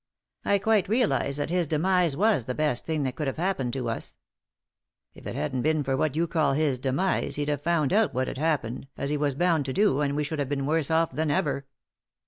[0.45, 3.87] "I quite realise that his demise was the best thing that could have happened to
[3.87, 4.17] us.""
[5.13, 8.27] If it hadn't been for what you call his demise he'd have found out what
[8.27, 10.89] had happened t as he was bound to do, and we should have been worse
[10.89, 11.67] off than ever."